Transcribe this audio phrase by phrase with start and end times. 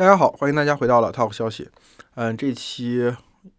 [0.00, 1.68] 大家好，欢迎大家回到了 Talk 消息。
[2.14, 3.14] 嗯，这期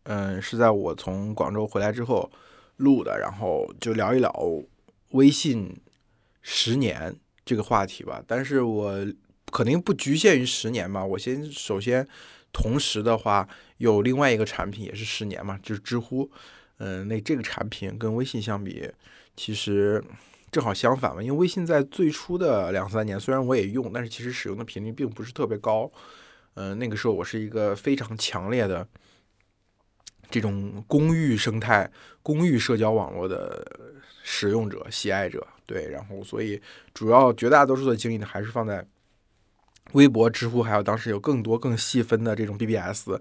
[0.05, 2.31] 嗯是在我从广州回来之后
[2.77, 4.33] 录的，然后就聊一聊
[5.11, 5.79] 微信
[6.41, 7.15] 十年
[7.45, 8.23] 这个话题吧。
[8.25, 9.05] 但是我
[9.51, 11.05] 肯定不局限于十年吧。
[11.05, 12.07] 我先首先
[12.51, 13.47] 同时的话，
[13.77, 16.27] 有另外一个产品也是十年嘛，就是知乎。
[16.77, 18.89] 嗯，那这个产品跟微信相比，
[19.35, 20.03] 其实。
[20.51, 25.89] 正好相反嘛，因为微信在最初的两三年，虽然我也用，但是其实使用的频率并不是特别高。
[26.55, 28.87] 嗯，那个时候我是一个非常强烈的
[30.29, 31.89] 这种公寓生态、
[32.21, 33.65] 公寓社交网络的
[34.23, 35.45] 使用者、喜爱者。
[35.65, 36.61] 对，然后所以
[36.93, 38.85] 主要绝大多数的精力呢，还是放在
[39.93, 43.11] 微博、知乎，还有当时有更多更细分的这种 BBS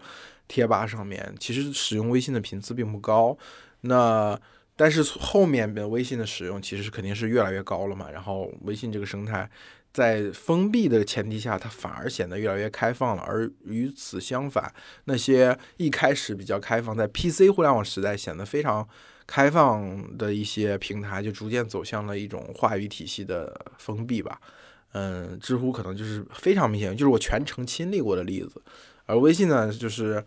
[0.48, 1.34] 贴吧上面。
[1.38, 3.38] 其实使用微信的频次并不高。
[3.82, 4.38] 那
[4.74, 9.48] 但是后面的微信的使用其实肯定是越来越高了嘛，然后微信这个生态
[9.92, 13.22] 在封闭的前提下，它反而显得越来越开放了。
[13.22, 14.72] 而与此相反，
[15.04, 18.88] 那些一开始比较开放，在 PC 互联网时代显得非常
[19.26, 24.40] 开放的一些平台，就逐渐走向了一种话语体系的封闭吧。
[24.92, 28.62] 嗯，知乎可能就是非常明显，就是我全程亲历过的例子，
[29.06, 30.24] 而微信呢，就是。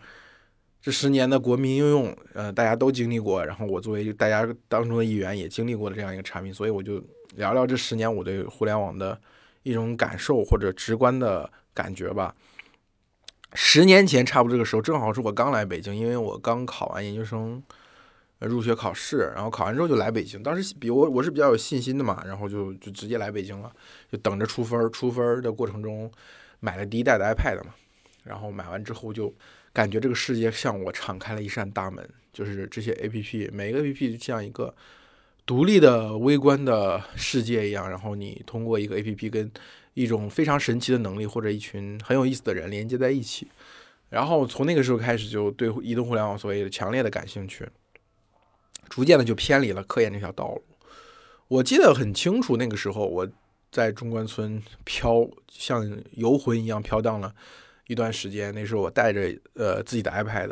[0.86, 7.02] 这十年的国民应用，呃，大家都经历过，然后我作为大家当中的一员，也经历过了这样一个产品，所以我就
[7.38, 9.18] 聊聊这十年我对互联网的
[9.64, 12.36] 一种感受或者直观的感觉吧。
[13.54, 17.62] 十年前差不多这个时候，正好是我刚来北京，因为我刚考完研究生
[18.40, 20.44] 入学考试，然后考完之后就来北京。
[20.44, 23.72] 当时比我我是比较有信心的嘛，然后就就直接来北京了，
[24.12, 24.92] 就等着出分。
[24.92, 26.12] 出分的过程中
[26.60, 27.74] 买了第一代的 iPad 嘛，
[28.24, 29.34] 然后买完之后就。
[29.74, 34.72] 感觉这个世界向我敞开了一扇大门，就是这些 A P P，每一个 A P P 就像一个
[35.46, 39.52] 独立的微观的世界一样，然后你通过一个 A P P 跟
[39.94, 43.48] 一种非常神奇的能力或者一群很有意思的人连接在一起，
[44.10, 47.68] 然后从那个时候开始就对移动互联网所谓的强烈的感兴趣，
[48.90, 50.64] 逐渐的就偏离了科研这条道路。
[51.50, 53.28] 我记得很清楚，那个时候我
[53.70, 57.36] 在中关村飘，像游魂一样飘荡了。
[57.88, 60.50] 一段时间，那时候我带着呃自己的 iPad，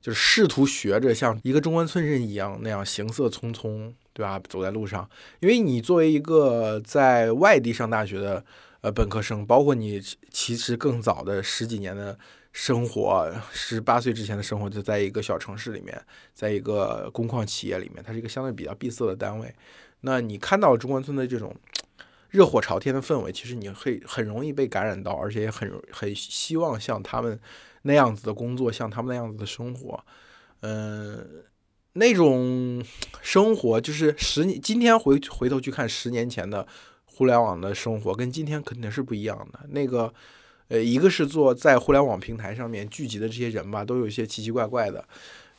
[0.00, 4.40] 就是试图学着像一个中关村人一样那样行色匆匆，对吧？
[4.48, 5.08] 走在路上，
[5.40, 8.44] 因为你作为一个在外地上大学的
[8.80, 10.00] 呃本科生，包括你
[10.30, 12.18] 其实更早的十几年的
[12.52, 16.00] 生活，十八岁之前的生活就在一个小城市里面，
[16.32, 19.54] 在一个工矿企业里面，它是一个相对比较闭塞的单位。
[20.00, 21.54] 那你看到中关村的这种。
[22.32, 27.38] 热火朝天的氛围，其实你会很容易被感染到，而且也很很希望像他们
[27.82, 30.02] 那样子的工作，像他们那样子的生活。
[30.60, 31.44] 嗯，
[31.94, 32.82] 那种
[33.20, 36.66] 生活就是十年，今天回回头去看十年前的
[37.04, 39.60] 互联网的生活，跟今天肯定是不一样的。
[39.70, 40.12] 那个，
[40.68, 45.04] 呃，一个是做在互联网平台上面聚集的这些人吧，都有一些奇奇怪怪的，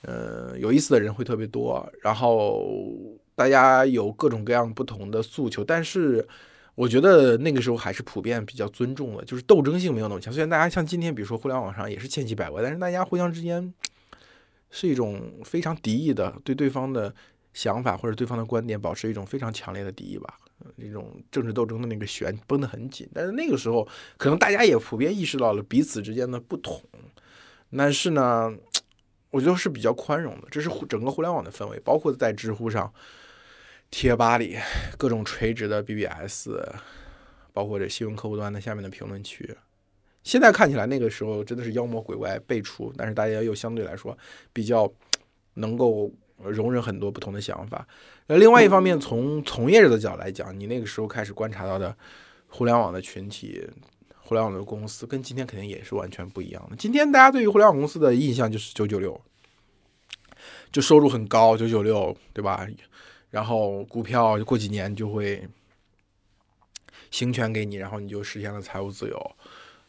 [0.01, 2.67] 呃，有意思的人会特别多，然后
[3.35, 6.27] 大家有各种各样不同的诉求，但是。
[6.75, 10.33] 我觉得那个时候还是普遍比较尊重的，就是斗争性没有那么强。
[10.33, 13.71] 虽然大家像今天，比如说互联网上也是千奇百怪，但是大家互相之间
[14.73, 17.13] 是一种非常敌意的，对对方的
[17.53, 20.39] 想法或者对方的观点保持一种非常强烈的敌意吧。
[20.77, 23.07] 这种政治斗争的那个弦绷得很紧。
[23.13, 26.81] 但是那个时候，可能大家也普遍意识到了彼此之间的不同。
[27.77, 28.51] 但是呢，
[29.29, 30.47] 我觉得是比较宽容的。
[30.49, 32.91] 这是整个互联网的氛围，包括在知乎上。
[33.95, 34.57] 贴吧里
[34.97, 36.49] 各种垂直的 BBS，
[37.53, 39.55] 包括这新闻客户端的下面的评论区，
[40.23, 44.17] 现在看起来那个时候真的是妖魔鬼怪辈出，但是大家又相对来说
[44.51, 44.91] 比较
[45.55, 47.87] 能够容忍很多不同的想法。
[48.27, 51.95] 那另外一方面，从从业者的角度来讲，你那个时候开始观察到的
[52.47, 53.67] 互联网的群体、
[54.21, 56.75] 互联网的公司，跟今天肯定也是完全不一样的。
[56.75, 59.19] 今天大家对于互联网公司的印象就是九九六，
[60.71, 62.65] 就收入很高，九九六，对吧？
[63.29, 65.45] 然后股票过几年就会
[67.11, 69.35] 行权给你，然后你就实现了财务自由。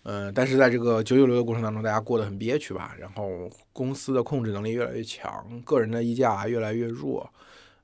[0.05, 2.95] 嗯，但是在这个九九六的过程当中，大家过得很憋屈吧？
[2.99, 7.29] 然后公司的控制能力越来越强，个人的溢价越来越弱。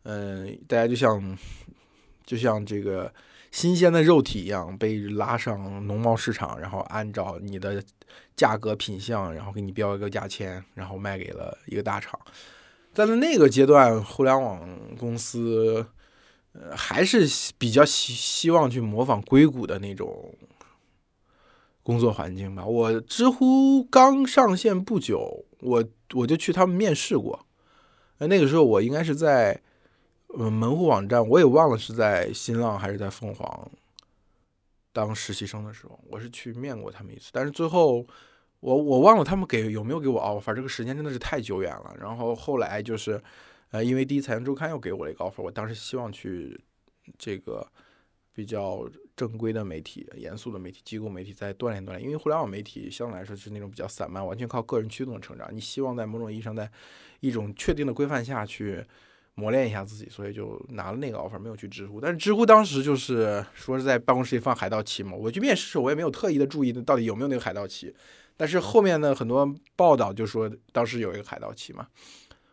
[0.02, 1.38] 嗯，大家就像
[2.24, 3.12] 就像这个
[3.50, 7.82] 新鲜的肉体一样被拉上农贸市场，然后按照你的
[8.36, 12.20] 价格品相，然后给你标一个价签，然后卖给了一个大厂。
[12.92, 14.68] 但是那个阶段，互联网
[14.98, 15.86] 公司，
[16.52, 20.34] 呃，还是比较希希望去模仿硅谷的那种
[21.90, 22.64] 工作环境吧。
[22.64, 25.84] 我知乎刚上线不久，我
[26.14, 27.44] 我就去他们面试过。
[28.18, 29.60] 那个时候我应该是在，
[30.38, 33.70] 呃，门户网站，我也忘了是在新浪还是在凤凰
[34.92, 37.30] 当实习生的时候，我是去面过他们一次。
[37.32, 38.06] 但是最后
[38.60, 41.92] 我我忘了他们给有没有给我 offer，这个时间真的是太久远了。
[41.98, 43.20] 然后后来就是，
[43.72, 46.60] 呃，因为第一财经周刊又给我了一个 offer，我当时希望去
[47.18, 47.66] 这个
[48.40, 55.46] 比较正规的媒体、严肃的媒体机构媒体再锻炼锻炼，因为互联网媒体相对来说是那种比较散漫，完全靠个人驱动的成长。
[55.54, 56.70] 你希望在某种意义上，在
[57.20, 58.82] 一种确定的规范下去。
[59.36, 61.98] 磨练一下自己，所以就拿了那个 offer，没有去知乎。
[61.98, 67.94] 但是知乎当时就是说是在办公室里放海盗旗嘛，我去面试时我也没有特意的注意到底有没有那个海盗旗。
[68.36, 71.86] 但是后面的很多报道就说当时有一个海盗旗嘛。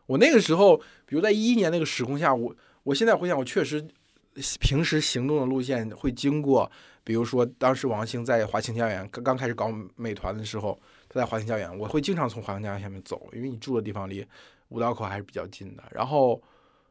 [0.05, 3.85] 我那个时候，比如在一一年那个时空下，我我现在回想，我确实
[4.59, 6.71] 平时行动的路线会经过，
[7.03, 10.79] 比如说当时王兴在华清家园刚刚开始搞美团的时候，
[11.09, 14.25] 他在华清家园，我会经常从华清家园下面走，因为你住的地方离
[14.69, 15.83] 五道口还是比较近的。
[15.91, 16.41] 然后。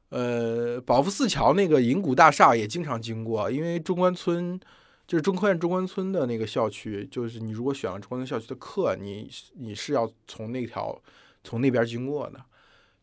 [0.08, 4.58] 呃，宝福寺桥那个银谷大厦也经常经过，因为中关村
[5.04, 10.96] 就是中科院中关村的那个校区，就是你如果选了中关村校区的课，你你是要从那条
[11.42, 12.40] 从那边经过的。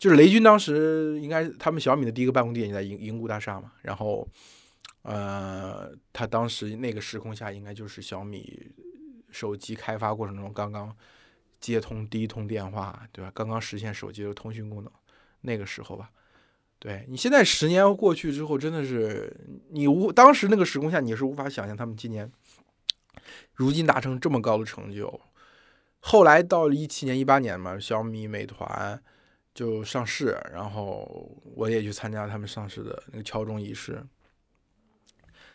[0.03, 4.27] 就是雷军当时应该他们小米的第一个办公地点在银银谷大厦嘛，然后
[5.03, 8.69] 呃，他当时那个时空下应该就是小米
[9.29, 10.93] 手机开发过程中刚刚
[11.61, 13.31] 接通第一通电话，对吧？
[13.33, 14.91] 刚刚实现手机的通讯功能
[15.39, 16.09] 那个时候吧。
[16.79, 19.33] 对你现在十年过去之后，真的是
[19.69, 22.29] 你无当时那个时空下，你是无法想象他们今年
[23.53, 25.21] 如今达成这么高的成就。
[26.01, 29.01] 后来到了一七年、一八年嘛，小米、美团
[29.53, 34.03] 就上市，然后我也去参加他们上市的那个敲钟仪式，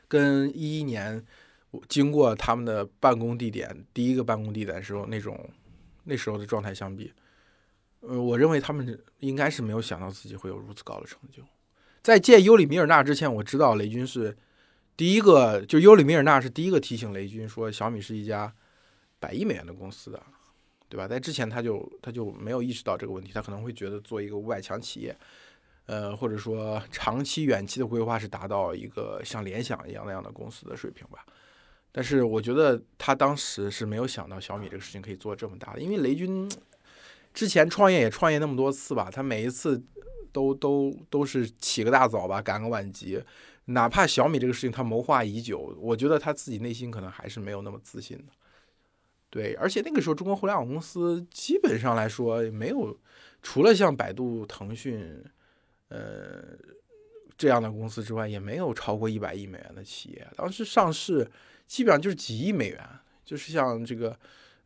[0.06, 1.24] 跟一一年
[1.70, 5.50] 我经过他们的办公地点第一个办公地点时候那种
[6.04, 7.12] 那时候的状态相比。
[8.00, 11.42] 呃，我认为他们应该是没有想到自己会有如此高的成就。
[12.00, 14.38] 在见尤里米尔纳之前，我知道雷军是
[14.96, 18.54] 第一个，就尤里米尔纳是第一个提醒雷军说小米是一家
[19.18, 20.22] 百亿美元的公司的，
[20.88, 21.06] 对吧？
[21.06, 25.16] 在之前他就他就没有意识到这个问题，他可能会觉得做一个五百强企业，
[25.86, 31.24] 呃，或者说长期远期的规划是达到一个像联想一样那样的公司的水平吧。
[31.92, 36.50] 但是我觉得他当时是没有想到小米这个事情可以做这么大的，因为雷军。
[37.34, 39.80] 之前创业也创业那么多次吧，他每一次
[40.32, 43.22] 都都都是起个大早吧，赶个晚集。
[43.66, 48.24] 哪怕小米这个事情他谋划已久，我觉得他自己内心可能还是没有那么自信的。
[49.30, 52.96] 对，而且那个时候中国互联网公司基本上来说没有，
[53.42, 55.22] 除了像百度、腾讯，
[55.88, 56.56] 呃
[57.36, 60.26] 这样的公司之外，也没有超过一百亿美元的企业。
[60.36, 61.30] 当时上市
[61.66, 62.80] 基本上就是几亿美元，
[63.24, 64.18] 就是像这个。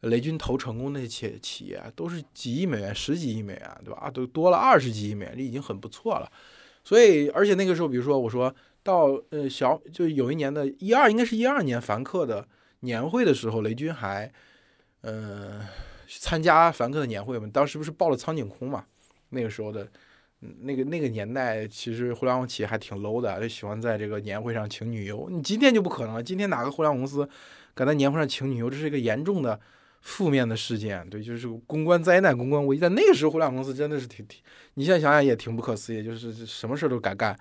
[0.03, 4.11] 雷军投成功那些企业都是几亿美元、十几亿美元，对吧？
[4.11, 6.29] 都多了二十几亿美元，这已经很不错了。
[6.83, 12.49] 所以，而且那个时候，比如说，我说到呃小，就有一年的一二，应该是一二年凡客的
[12.81, 14.33] 年会的时候，雷军还
[15.03, 15.61] 嗯
[16.09, 17.49] 参加凡客的年会嘛。
[17.53, 18.85] 当时不是报了苍井空嘛？
[19.29, 19.87] 那个时候的，
[20.61, 25.29] 那个那个年代，其实互联网企业还挺 low 的，就喜欢在这个年会上请女优。
[25.31, 27.29] 你今天就不可能了，今天哪个互联网公司
[27.75, 28.69] 敢在年会上请女优？
[28.69, 29.61] 这是一个严重的。
[30.05, 32.81] 负面的事件，对，就是公关灾难、公关危机。
[32.81, 34.43] 在那个时候，互联网公司真的是挺挺，
[34.75, 37.39] 你现在想想也挺不可思议，就是什么事都敢干。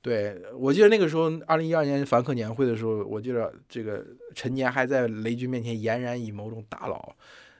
[0.00, 7.16] 对我记得那个时候，二零一二年凡客年会的时候，我记得这个陈年还在雷军面前俨然以某种大佬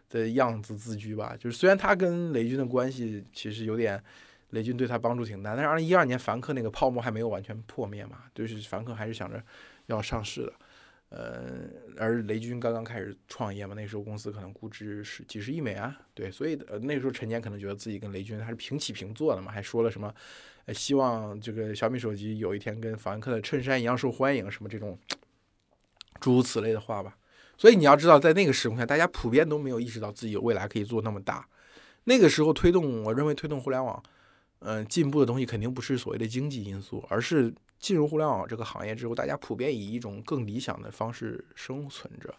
[0.08, 1.36] 的样子自居吧。
[1.38, 4.02] 就是虽然他跟雷军的关系其实有点，
[4.50, 9.42] 雷军对他帮助挺大，但是二零一二年凡客那个泡沫还没有完全破灭嘛，就是凡客还是想着
[9.86, 10.52] 要上市的。
[11.10, 11.64] 呃，
[11.96, 20.14] 而雷军刚刚开始创业嘛，那时候公司可能估值是几十亿美元，对，所以呃那时候陈年可能觉得自己跟雷军还是平起平坐的嘛，还说了什么，
[20.72, 24.98] 希望这个小米手机有一天跟法兰克的衬衫一样受欢迎，什么这种
[26.20, 27.16] 诸如此类的话吧。
[27.56, 31.48] 所以你要知道，在那个时空下，大家普遍都没有意识到自己未来可以做那么大。
[32.04, 34.02] 那个时候推动，我认为推动互联网，
[34.60, 37.54] 嗯，进步的东西肯定不是所谓的经济因素，而是。
[37.80, 42.34] 进入互联网这个行业之后，大家普遍以一种更理想的方式生存着。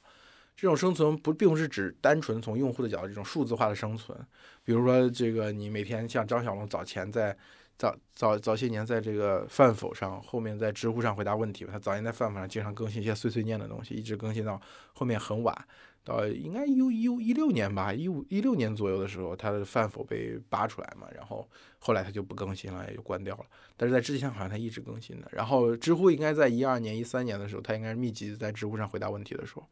[0.54, 4.20] 这种生存不并不是指单纯从用户的角度这种数字化的生存。
[4.66, 7.34] 比如说，这个你每天像张小龙早前在
[7.80, 14.62] 早早早些年在这个饭否上，后面在知乎上回答问题他早年在饭否上经常更新一些碎碎念的东西，一直更新到
[14.94, 15.56] 后面很晚。
[16.04, 23.46] 到应该一一一六年吧，一五一六年左右的时候，他的饭否被扒出来嘛，然后后来他就不更新了，也就关掉了。
[23.78, 25.28] 但是在之前好像他一直更新的。
[25.32, 29.66] 然后知乎应该在一二年、一三年的时候，他应该是密集在知乎上回答问题的时候。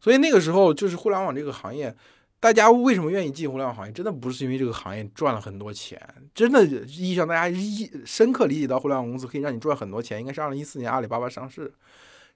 [0.00, 1.94] 所以那个时候就是互联网这个行业，
[2.40, 3.92] 大家为什么愿意进互联网行业？
[3.92, 5.98] 真的不是因为这个行业赚了很多钱，
[6.34, 11.72] 真的意义上大家一深刻理解到互联网公司可以让你赚很多钱，应该是二零一四年阿里巴巴上市。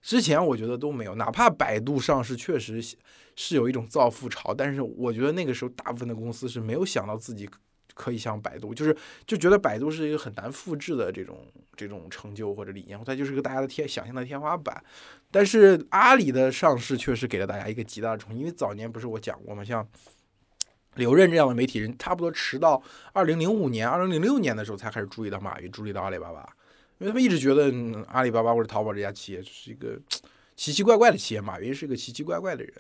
[0.01, 2.81] 之前我觉得都没有，哪怕百度上市确实
[3.37, 7.47] 是有一种造富潮，但是我觉得那个时候大部分的公司是没有想到自己
[7.95, 11.45] 可以像百度，就是就觉得百度是一个很难复制的这种
[11.77, 14.83] 这种成就或者理念，它就是个大家的天想象的天花板。
[15.31, 19.63] 但是阿里的上市确实给了大家一个极大的冲击，因为早年不是我讲过吗？
[19.63, 19.87] 像
[20.95, 22.83] 刘润这样的媒体人，差不多迟到
[23.13, 26.41] 二零零五年、二零零六年的时候才开始注意到马云，注意到阿里巴巴。
[26.99, 27.73] 因为他们一直觉得
[28.09, 29.97] 阿里巴巴或者淘宝这家企业是一个
[30.57, 32.75] 奇奇怪怪的企业，马云是一个奇奇怪怪的人，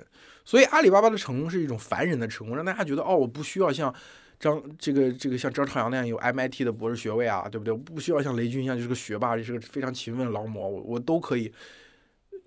[0.44, 3.94] 所以阿里巴巴的成功是一种凡人的成功，让大家觉得哦，我不需要像
[4.40, 7.70] 张这个这个像张朝阳那样有 MIT 的博士学位啊，对不对？
[7.70, 11.52] 我不需要像雷军一样就是个学霸，就是个非常勤奋的劳模，我我都可以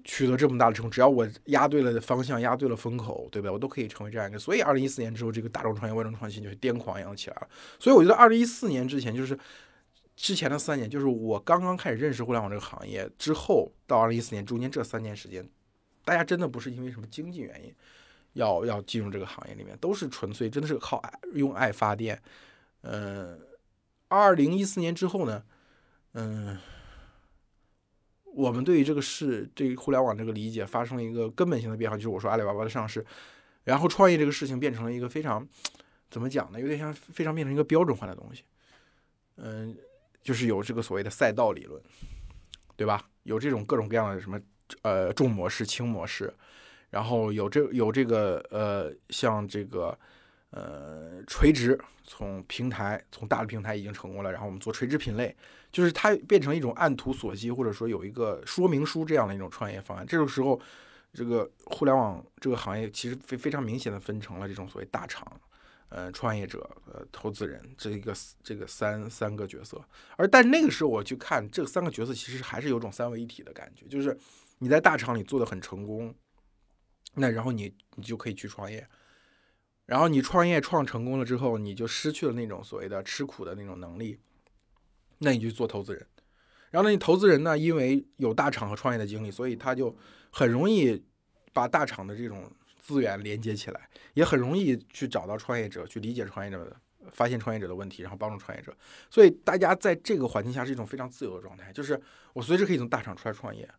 [0.04, 3.52] 取得这么大的成功，只要我压对了方向，压对了风口，对不对？
[3.52, 4.40] 我都可以成为这样一个。
[4.40, 7.48] 所以二零一四年之后，这个大众创业、万众创新就是癫狂一样起来了。
[7.80, 9.38] 所以我觉得二零一四年之前就是。
[10.14, 15.44] 之前的三年，就是我刚刚开始认识互联网这个行业之后，到二零一四年中间这三年时间，
[16.06, 17.74] 大家真的不是因为什么经济原因，
[18.34, 22.22] 要要进入这个行业里面，都是纯粹真的是靠爱用爱发电。
[22.82, 23.40] 嗯，
[24.10, 25.44] 二零一四年之后呢，
[26.14, 26.56] 嗯，
[28.34, 33.06] 我们对于这个事，对于互联网这个理解发生了一个根本性的变化，就是我说阿里巴巴的上市，
[33.64, 35.48] 然后创业这个事情变成了一个非常
[36.10, 36.60] 怎么讲呢？
[36.60, 38.44] 有点像非常变成一个标准化的东西。
[39.38, 39.76] 嗯。
[40.24, 41.82] 就是有这个所谓的赛道理论，
[42.76, 43.10] 对吧？
[43.24, 44.40] 有这种各种各样的什么
[44.84, 46.32] 呃重模式、轻模式，
[46.92, 49.98] 然后有这有这个呃像这个
[50.52, 55.36] 呃垂直，从平台从大的平台已经成功了，然后我们做垂直品类，
[55.72, 60.06] 就是它变成一种按图索骥，或者说有一个说明书这样的一种创业方案。
[60.06, 60.60] 这个时候，
[61.14, 65.26] 这个互联网这个行业其实非非常明显的分成了这种所谓大厂。
[65.94, 69.78] 呃，创业者、呃，投资人这一个这个三三个角色，
[70.16, 74.18] 而但那个时候我去看这三个角色，其实还是有种三位一体的感觉，就是
[74.60, 76.16] 你在大厂里做的很成功，
[77.16, 78.88] 那然后你你就可以去创业，
[79.92, 84.18] 然后你创业创成功了之后，你就失去了那种所谓的吃苦的那种能力，
[85.18, 86.08] 那你就做投资人，
[86.70, 89.94] 然后呢，你投资人呢，因为有大厂和创业的经历，所以他就
[90.32, 91.04] 很容易
[91.52, 92.50] 把大厂的这种。
[92.84, 96.76] 资源连接起来，也很容易去找到创业者，去理解创业者的，
[97.12, 98.76] 发现创业者的问题，然后帮助创业者。
[99.08, 102.02] 所以大家在这个环境下是一种非常自由的状态，就是
[102.34, 103.70] 我随时可以从大厂出来创业。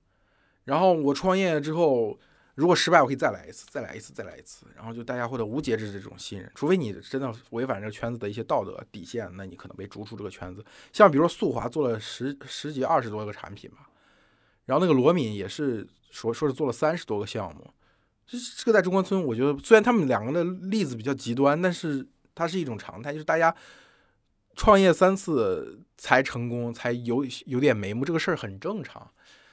[0.64, 2.16] 然后我创业之后，
[2.54, 4.66] 如果失败，我可以再来一次，再来一次，再来一次。
[4.76, 10.64] 然后就大家获得无节制的这种信任，除非你真的违反这个圈子的一些道德底线，那你可能被逐出这个圈子。
[10.92, 13.88] 像比如说速滑做了十十几二十多个产品吧，
[14.66, 17.72] 然后那个罗敏也是说说是做了三十多个项目。
[18.26, 23.54] 这这个在中关村，我觉得虽然他们两个的例子比较极端，但是它是一种常态，就是大家
[24.54, 29.10] 创业三次才成功，才有有点眉目，这个事儿很正常。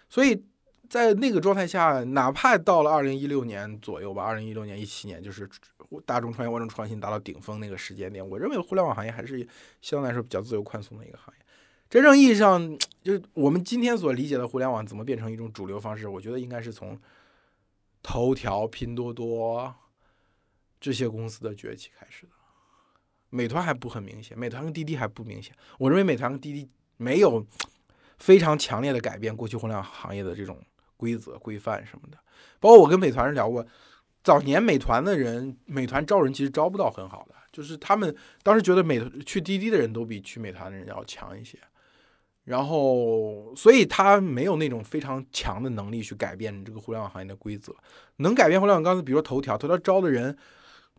[0.10, 0.46] 所以
[0.90, 5.48] 在那个状态下，哪怕到了二零一六年左右吧，二零一六年、一七年，就是
[6.06, 9.48] 大众创业、万众创新达到顶峰那个时间点，我认为互联网行业还是
[9.82, 11.46] 相对来说比较自由宽松的一个行业。
[11.90, 17.00] 真正意义上，就是我们今天所理解的互联网怎么变成一种主流方式，我觉得应该是从。
[18.02, 19.76] 头条、拼多多
[20.80, 22.32] 这些公司的崛起开始的，
[23.30, 25.54] 美团还不很明显，美团跟滴滴还不明显。
[25.78, 27.46] 我认为美团跟滴滴没有
[28.18, 30.58] 非常强烈的改变过去互联网行业的这种
[31.00, 32.18] 规则规范什么的。
[32.60, 33.66] 包括我跟美团人聊过，
[34.22, 38.14] 早年美团的人，美团招人其实招不到很好的，就是他们
[38.44, 41.58] 当时觉得美去滴滴的人都比去美团的人要强一些。
[42.44, 47.74] 然后，所以他没有那种非常强的能力去改变这个互联网行业的规则。
[48.18, 50.36] 能改变互联网，刚才比如说头条，头条招的人，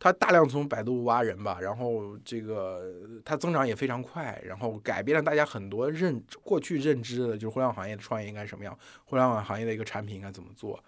[0.00, 2.90] 他大量从百度挖人吧，然后这个
[3.22, 10.82] 它增长也非常快，然后改变了大家很多认过去认知的，就是互联网行业的创业应该什么样，互联网行业的一个产品应该怎么做。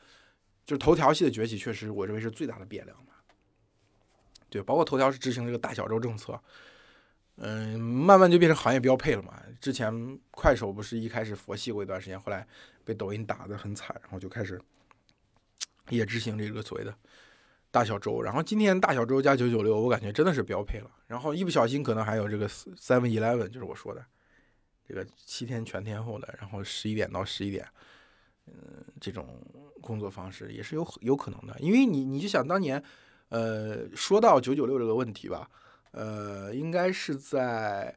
[0.64, 3.12] 就是头条系的崛起，确实我认为是最大的变量嘛。
[4.48, 6.40] 对，包括头条是执行这个大小周政策。
[7.36, 9.42] 嗯，慢慢就变成行业标配了嘛。
[9.60, 12.46] 之前快手不是一开始佛系过一段时间，后来
[12.84, 14.60] 被抖音打得很惨，然后就开始
[15.88, 16.94] 也执行这个所谓的
[17.72, 18.22] 大小周。
[18.22, 20.90] 然后今天大小周加九九六，我感觉真的是标配了。
[21.08, 24.04] 然后一不小心可能还有这个 Seven Eleven，就是我说的
[24.86, 27.66] 这个七天全天候的，然后十一点到十一点，
[28.46, 28.54] 嗯，
[29.00, 29.26] 这种
[29.80, 31.58] 工作方式也是有有可能的。
[31.58, 32.80] 因为你你就想当年，
[33.30, 35.50] 呃，说到九九六这个问题吧。
[35.92, 37.94] 呃，应该是在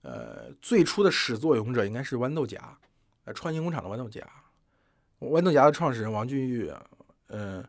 [0.00, 2.58] 呃最初的始作俑者应该是豌豆荚，
[3.24, 4.22] 呃创新工厂的豌豆荚，
[5.20, 6.72] 豌豆荚的创始人王俊玉，
[7.26, 7.62] 嗯，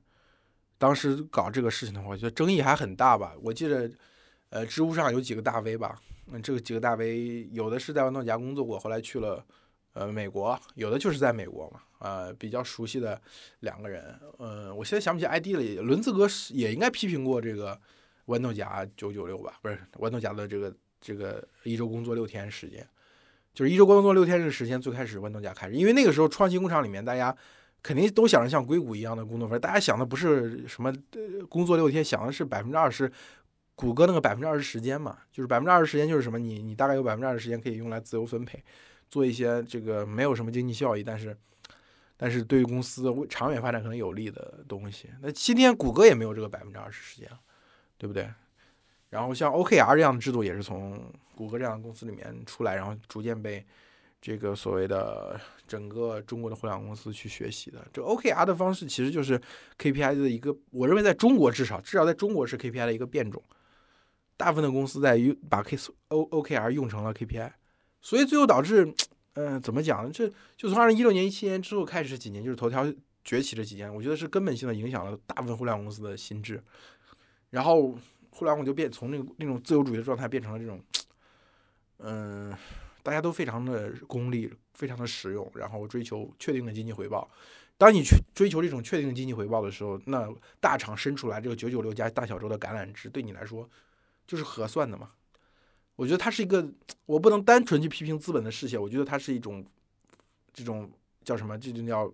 [0.78, 3.34] 当时搞这个事情的话，我觉得争议还很大吧。
[3.42, 3.90] 我记得，
[4.50, 6.00] 呃，知乎上有几个大 V 吧，
[6.32, 9.44] 嗯这个几个大 V 有的是在豌豆荚工作过，后来去了
[9.94, 13.20] 呃，美国有的就是在美国嘛，呃，比较熟悉的
[13.62, 15.82] 两个人，呃，我现在想不起 ID 了。
[15.82, 17.80] 轮子哥是也应该批评过这个
[18.28, 19.58] 豌豆荚九九六吧？
[19.64, 22.88] 不是豌豆荚的这个这个一周工作六天时间，
[23.56, 27.36] 就是一周工作六天这个时间最开始豌豆荚开始，因为那个时候创新工厂里面大家
[27.88, 30.94] 肯定都想着像硅谷一样的工作分，大家想的不是什么
[31.48, 33.10] 工作六天，想的是百分之二十，
[33.76, 38.62] 谷歌那个百分之二十时间嘛，就是百分之二十时间就是什么，你你大概有百分之二十时间可以用来自由分配。
[39.10, 41.38] 做一些这个没有什么经济效益，但是，
[42.18, 45.10] 但是对于公司长远发展可能有利的东西。
[45.22, 47.30] 那今天谷歌也没有这个百分之二十时间，
[47.98, 48.30] 对不对？
[49.10, 51.02] 然后像 OKR 这样的制度也是从
[51.38, 53.66] 谷歌这样的公司里面出来，然后逐渐被
[54.22, 57.86] 这个所谓的整个中国的互联网公司去学习的。
[57.94, 59.40] 这 OKR 的方式其实就是
[59.78, 63.44] KPI 的一个，我认为在中国至少至少在中国是 KPI 的一个变种。
[64.36, 65.78] 大部分的公司在于把 K
[66.10, 67.52] O OKR 用成了 KPI。
[68.02, 68.94] 所以最后导致，
[69.34, 70.12] 嗯，怎么讲呢？
[70.14, 72.86] 这就从二零一六年、一七年之后开始几年，就是头条
[73.24, 76.64] 崛起这几年，我觉得是根本性的影响了大部分互联网公司的心智。
[77.50, 77.98] 然后
[78.30, 80.80] 互联网就变从那个那种自由主义的状态变成了这种，
[81.98, 82.54] 嗯，
[83.08, 87.26] 大家都非常的功利，非常的实用，然后追求确定的经济回报。
[87.78, 93.70] 当你去追求这种确定的经济回报的时候，那大厂伸出来这个九九六加大小周的橄榄枝，对你来说
[94.26, 95.12] 就是合算的嘛？
[95.96, 96.70] 我觉得它是一个，
[97.06, 98.82] 我不能单纯去批评资本的视线。
[98.82, 99.66] 我觉得它是一种，
[100.52, 100.92] 这种
[101.24, 101.58] 叫什么？
[101.58, 102.12] 这就叫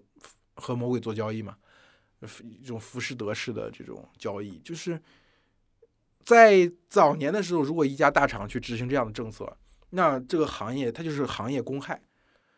[0.53, 1.57] 和魔鬼做交易嘛，
[2.43, 4.59] 一种浮士德式的这种交易。
[4.59, 5.01] 就是
[6.23, 9.57] 在早年的时候，如果一家大厂去执行这样的政策，
[9.93, 12.01] 那这个行业它就是行业公害，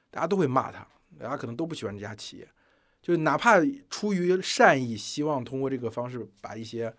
[0.10, 0.88] 大家都会骂他，
[1.20, 2.48] 大家可能都不喜欢这家企业。
[3.02, 6.94] 就哪怕出于善意，希望通过这个方式把一些。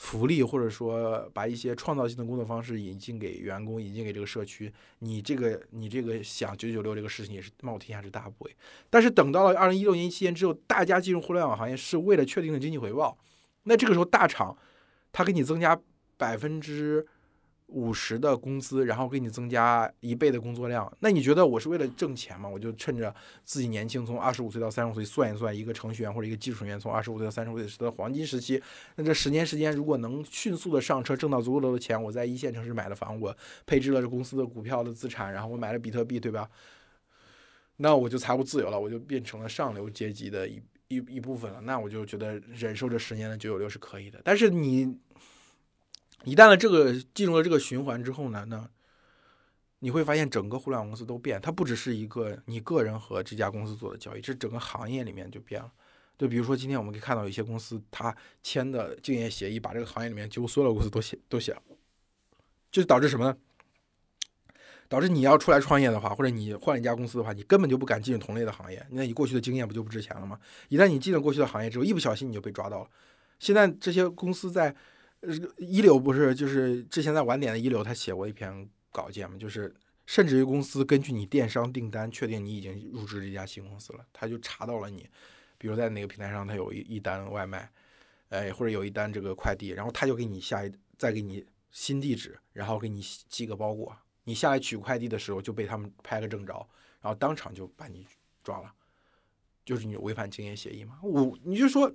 [0.00, 8.52] 福利或者说把一些创造性的工作方式引进给员工，引进给这个社区，你这个你这个想九九六这个事情也是冒天下之大不韪。
[8.88, 13.18] 但是等到了二零一六年一七年之后，大家进入互联网行业是为了确定的经济回报，
[13.64, 14.56] 那这个时候大厂
[15.10, 15.76] 他给你增加
[16.16, 17.04] 百分之。
[17.68, 22.48] 五十的工资，然后给你增加一倍的工作量，那你觉得我是为了挣钱吗？
[22.48, 28.60] 我就趁着自己年轻，从二十五岁到三十五岁算一算，一个程序员或者一个技术人员从二十五岁到三十五岁是的黄金时期，
[28.96, 36.48] 那这十年时间如果能迅速的上车，挣到足够多的钱，我在一线城市买了房，我配置了这公司的股票的资产，然后我买了比特币，对吧？
[37.76, 44.96] 那我就财务自由了，我就变成了上流阶级的一一一部分了，那我就觉得忍受这十年的九九六是可以的，但是你。
[46.24, 48.68] 一旦了这个进入了这个循环之后呢，那
[49.78, 55.72] 你会发现整个互联网公司都变，它不只是一个你个人和这家公司做的交易，这整个行业里面就变了。
[56.18, 61.62] 就比如说今天我们可以看到有些公司它签的竞业协议，把这个行业里面几乎所有的公司都写都写了，
[62.72, 63.36] 就导致什么呢？
[64.88, 70.40] 导致你要出来创业的话，或者你换一家公司的话，你根本就不敢进入同类的行业，那你过去的经验不就不值钱了吗？
[70.68, 72.90] 一旦你进了过去的行业之后，一不小心你就被抓到了。
[73.38, 74.74] 现在这些公司在。
[75.20, 79.74] 呃，一流不是就是之前在晚点的一流，他写过一篇稿件嘛，就是
[80.06, 85.08] 甚至于公司根据你电商订单确定你已经入职这家新公司了，他就查到了你，
[85.58, 87.68] 比如在哪个平台上他有一一单外卖，
[88.28, 96.54] 哎，或者有一单这个快递，然后他就给你下一再给你新地址，然后给你寄个包裹，你下来取快递的时候就被他们拍个正着，
[97.00, 98.06] 然后当场就把你
[98.44, 98.72] 抓了，
[99.64, 101.00] 就是你违反竞业协议嘛。
[101.02, 101.92] 我你就说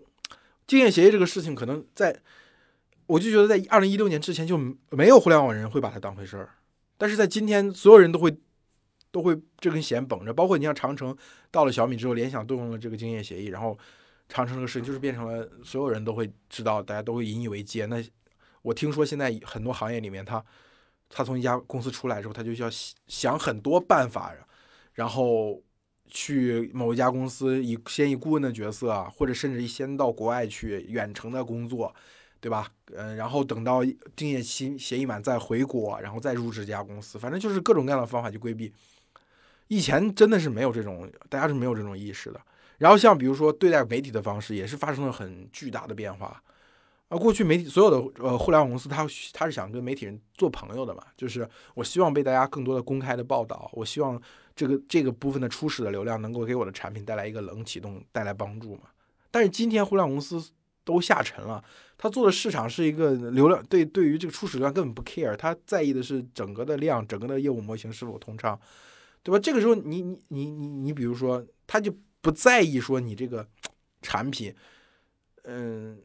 [0.67, 2.21] 竞业协议这个事情可能在。
[3.05, 4.57] 我就觉得在二零一六年之前就
[4.89, 6.49] 没有互联网人会把它当回事儿，
[6.97, 8.35] 但是在今天，所有人都会
[9.11, 10.33] 都会这根弦绷着。
[10.33, 11.15] 包括你像长城
[11.51, 13.77] 到了小米之后，联想动用了这个经验协议，然后
[14.29, 17.85] 长城这个事情就是变成了所有人都会知道，大家都会引以为戒。
[17.85, 18.03] 那
[18.61, 20.43] 我听说现在很多行业里面，他
[21.09, 22.69] 他从一家公司出来之后，他就要
[23.07, 24.33] 想很多办法，
[24.93, 25.61] 然后
[26.07, 31.93] 去某一家公司以先以顾问的角色，或者甚至于先到国外去远程的工作。
[32.43, 32.69] 对吧？
[32.93, 33.81] 嗯，然后等到
[34.17, 38.69] 定业期协议满再回国，然后再入职这家公司，反正就是各种各样的方法去规避。
[39.69, 42.41] 以前真的是没有这种，大家是没有这种意识的。
[42.79, 46.43] 然后像比如说对待媒体的方式，也是发生了很巨大的变化。
[47.07, 54.21] 啊，过去媒体所有的呃互联网公司，他他是想跟媒体人做朋友的嘛，就是我希望被大家更多的公开的报道，我希望
[54.53, 58.81] 这个这个部分的初始的流量能够给我的产品带来一个冷启动，带来帮助嘛。
[59.31, 60.51] 但是今天互联网公司。
[60.85, 61.63] 都下沉了，
[62.03, 68.59] 他做的市场是一个流量，对对于这个初始流量根本不 care，他在意的是整个的量，整个的业务模型是否通畅，
[69.23, 69.39] 对吧？
[69.39, 73.47] 这个时候你你你你你比如说，他就不在意说你这个
[74.01, 74.53] 产品，
[75.45, 75.97] 嗯，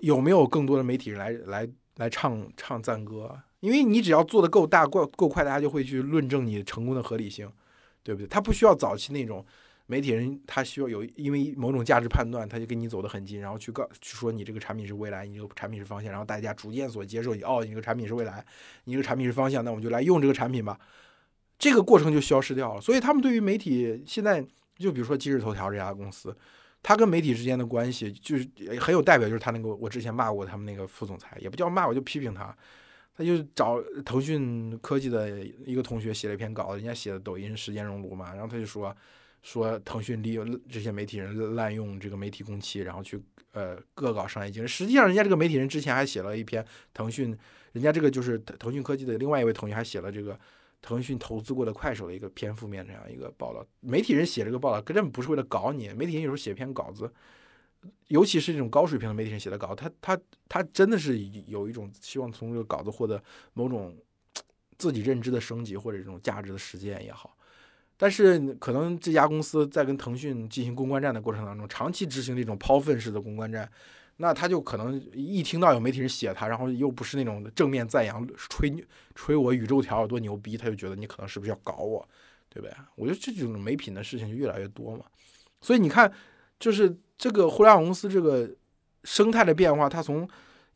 [0.00, 7.50] 有没有更多的媒体人来来来唱唱赞歌，因为你只要做的够大够够快，大家就会去论证你成功的合理性。
[8.00, 8.26] 对不对？
[8.26, 9.44] 他不需要早期那种
[9.90, 18.44] 媒体人，他需要有因为某种价值判断，他就跟你走得很近，然后去告去说你这个产品是未来，你这个产品是方向，然后大家逐渐所接受你，哦，你这个产品是未来，
[18.84, 20.78] 你这个产品是方向，那我们就来用这个产品吧。
[21.58, 22.80] 这个过程就消失掉了。
[22.82, 24.46] 所以他们对于媒体现在，
[24.76, 26.36] 就比如说今日头条这家公司，
[26.82, 28.46] 他跟媒体之间的关系就是
[28.78, 32.54] 很有代表，就是他那个我之前骂过他们那个副总裁，也不叫骂，我就批评他。
[33.16, 38.96] 他就找腾讯科技的一个同学写了一篇稿，人家写的抖音时间熔炉嘛，然后他就说
[39.42, 43.20] 说腾讯利用这些媒体人滥用这个媒体工期，然后去
[43.52, 44.68] 呃恶搞商业竞争。
[44.68, 47.36] 实际上，人家这个媒体人之前还写了一篇腾讯，
[47.72, 50.38] 人家这个就是腾讯科技的另外一位同学还写了这个
[50.82, 53.66] 腾讯投资过的快手的一个偏负面这样一个报道。
[53.80, 57.10] 媒体人写这个报道根本不是为了搞你，媒体人有时候写篇稿子。
[58.08, 63.22] 尤其是这种高水平的媒体人写的稿，他他他真的是有一种希望从这个稿子获得
[63.54, 63.96] 某种
[64.76, 67.37] 自己认知的升级或者这种价值的实践也好。
[67.98, 73.70] 但是可能这家公司在跟腾讯进行公关战的过程当中，长期执行这种抛粪式的公关战，
[74.16, 78.72] 那他就可能一听到有媒体人写他，然后又不是那种正面赞扬、吹
[79.14, 82.08] 吹我宇宙条有多牛逼，他就觉得你可能是不是要搞我，
[82.48, 82.74] 对不对？
[82.94, 85.04] 我觉得这种没品的事情就越来越多嘛。
[85.60, 86.10] 所以你看，
[86.58, 86.96] 就是。
[87.20, 88.48] 这个互联网公司这个
[89.02, 90.24] 生态的变化，它从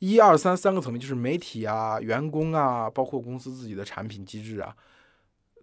[0.00, 4.74] 一二三三个层面，就是媒体啊、员工啊，包括公司自己的产品机制啊，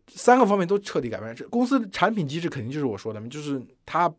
[0.09, 1.35] 三个方面都彻底改变。
[1.35, 4.13] 这公司产品机制肯定就是我说的，就是它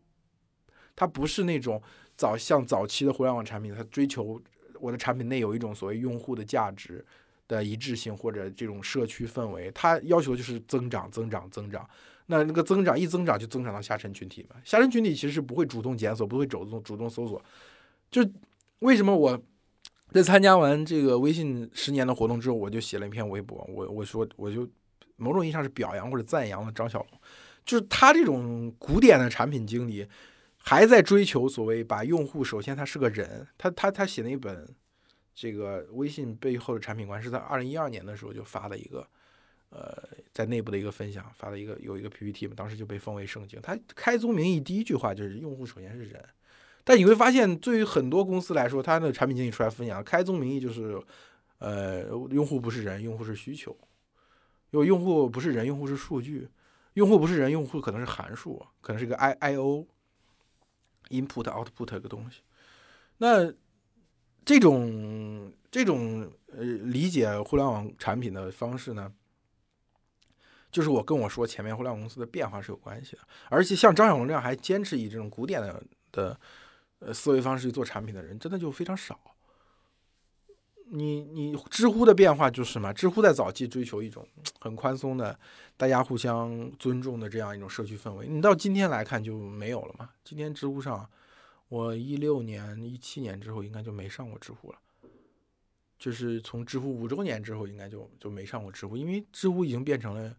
[0.95, 1.81] 它不是那种
[2.15, 4.41] 早像早期的互联网产品，它追求
[4.79, 7.05] 我的产品内有一种所谓用户的价值
[7.47, 11.87] 的一致性或者这种社区氛围，它要求就是增长、增长、增长。
[12.27, 17.43] 那那个增长一增长就增长到下沉群体嘛，下沉群体其实是不会主动检索，不会主动主动搜索。
[18.09, 18.25] 就
[18.79, 19.37] 为什么我
[20.11, 24.65] 在参加完这个微信十年的活动之后，我就写了一篇微博，我我说我就
[25.17, 27.21] 某种意义上是表扬或者赞扬了张小龙，
[27.65, 30.07] 就是他这种古典的产品经理，
[30.57, 34.67] 还在追求所谓把用户首先他是个人，他他他写了一本
[35.33, 39.07] 这个微信背后的产品观，是在二零一二年的时候就发了一个。
[39.73, 39.89] 呃，
[40.33, 43.57] 在内部的一个分享，发了一个有一个 PPT 嘛，当时就被封为圣经。
[43.61, 46.21] 他开宗明义第一句话就是用户首先是人，
[46.83, 51.01] 但你会发现，对于很多公司来说，他的产品经理出来分享，开宗明义就是，
[51.59, 53.73] 呃，用户不是人，用户是需求，
[54.71, 56.49] 因为用户不是人，用户是数据，
[56.93, 59.85] 用户不是人，用户可能是函数，可能是个 I I O
[61.09, 62.41] input output 一个东西。
[63.17, 63.53] 那
[64.43, 69.13] 这种这种呃理解互联网产品的方式呢？
[70.71, 79.30] 就是我跟我说前面互联网公司的变化是有关系的，而且像张小龙这样还坚持以这种古典的的思维方式去做产品的人，真的就非常少。
[80.93, 84.27] 你你知乎的变化就是嘛，知乎在早期追求一种
[84.59, 85.37] 很宽松的、
[85.77, 90.09] 大家互相尊重的这样一种社区氛围，你到今天来看就没有了嘛。
[90.23, 91.09] 今天知乎上，
[91.69, 94.77] 我一六年、一七年之后应该就没上过知乎了。
[95.97, 100.35] 就是从知乎五周年之后，应该就就没上过知乎，因为知乎已经变成了。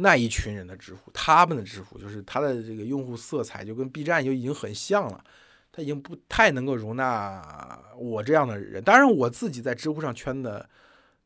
[0.00, 5.24] 那一群人的知乎，他们的知乎就是他的这个用户色彩就跟 B 站就已经很像了，
[5.72, 8.82] 他已经不太能够容纳我这样的人。
[8.82, 10.68] 当然，我自己在知乎上圈的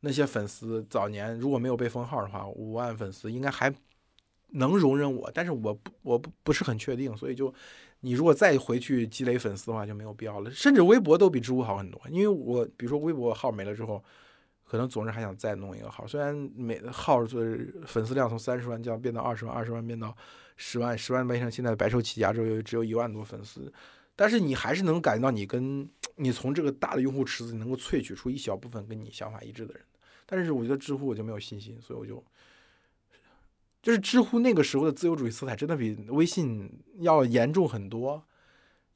[0.01, 3.73] 那些粉丝，早年如果没有被封号的话，五万粉丝应该还
[4.49, 5.31] 能容忍我。
[5.33, 7.53] 但是我不，我不不是很确定，所以就
[8.01, 10.51] 你如果再回去积累粉丝的话，就没有必要了。
[10.51, 14.03] 甚至微博都比知乎好很多，因为我比如说微博号没了之后。
[14.65, 20.17] 可能总是还想再弄一个号，虽然每号是粉丝量从三十万降变到二十万，二十万变到
[20.57, 23.71] 十万，十万变成现在白手起家之后只有一万多粉丝，
[24.15, 29.83] 但是你还是能感觉到你跟你从这个大的用户池子能够萃取出一小部分跟你想法一致的人。
[30.27, 32.25] 但是我觉得知乎我就没有信心，所以我就
[33.83, 36.71] 就是知乎那个时候的自由主义色彩真的比微信
[37.01, 38.25] 要严重很多。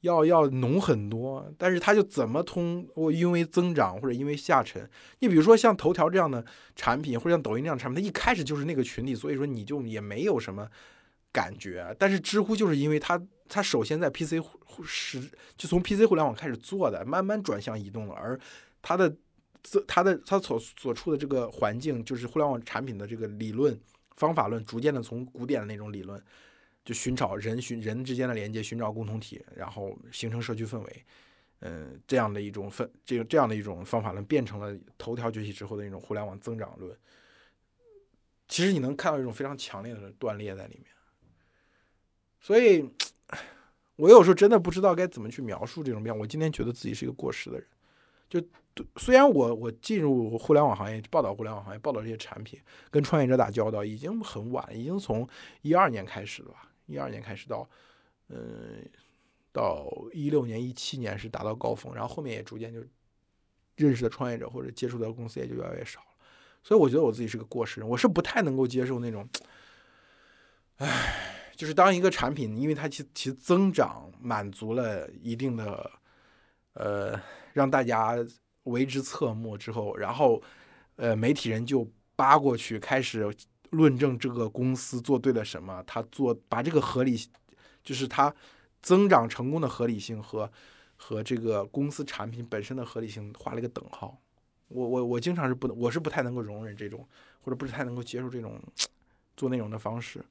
[0.01, 2.87] 要要浓很多，但是它就怎么通？
[2.93, 4.87] 我因为增长或者因为下沉，
[5.19, 10.69] 你比如说像头条这样的产品，或者像抖音这样的产品，它一开始就是那个群体，所以说你就也没有什么
[11.31, 11.95] 感觉。
[11.99, 14.35] 但是知乎就是因为它，它首先在 PC
[14.85, 15.21] 是
[15.57, 18.39] 就从 PC 互联网开始做的，慢慢转向移动了，而
[18.81, 19.15] 它的
[19.87, 23.79] 它的它所所处的这个环境，就是互联网产品的这个理论
[24.15, 26.21] 方法论，逐渐的从古典的那种理论。
[26.85, 31.05] 就寻找人寻人之间的连接，寻找共同体，然后形成社区氛围，
[31.59, 36.97] 嗯，这样的一种氛，这这样的一种方法论，变成了头条崛起之后的一种互联网增长论。
[38.47, 40.85] 其实你能看到一种非常强烈的断裂在里面。
[42.47, 42.89] 所以，
[43.97, 46.21] 我有时候真的不知道该怎么去描述这种变化。
[46.21, 47.67] 我今天觉得自己是一个过时的人，
[48.29, 48.41] 就
[48.95, 52.57] 虽然我我进入互联网行业，报道互联网行业，报道这些产品，
[52.89, 55.27] 跟创业者打交道已经很晚，已经从
[55.61, 56.71] 一二年开始了吧？
[56.85, 57.69] 一二年开始到，
[58.29, 58.89] 嗯，
[59.51, 62.81] 到一六年、一七年是达到高峰，然后后面也逐渐就
[63.75, 66.07] 认识的创业者或者接触的公司也就越来越少了。
[66.63, 69.27] 所以我觉得我自己是个过时人，我是不太能够接受那种，
[70.77, 75.91] 唉，就是当一个产品因为它其其增长满足了一定的，
[76.73, 77.19] 呃，
[77.53, 78.15] 让大家
[78.65, 80.39] 为之侧目之后，然后，
[80.97, 83.35] 呃，媒体人就扒过去开始
[83.71, 87.17] 论证这个公司做对了什么，他做把这个合理，
[87.83, 88.33] 就是它
[88.83, 90.49] 增长成功的合理性和
[90.95, 94.15] 和这个公司产品本身的合理性画了一个等号。
[94.67, 97.07] 我我我经常是不能，我是不太能够容忍这种，
[97.41, 98.61] 或者不是太能够接受这种
[99.35, 100.23] 做内容的方式。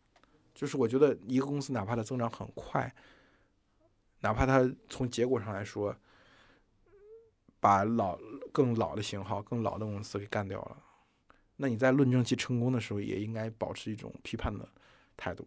[0.56, 2.92] 就是我觉得一个公司哪怕它增长很快，
[4.20, 5.94] 哪怕它从结果上来说，
[7.60, 8.18] 把老
[8.52, 10.82] 更老的型号、更老的公司给干掉了，
[11.56, 14.66] 那你在论证其成功的时候，也应该保持一种批判的
[15.14, 15.46] 态度。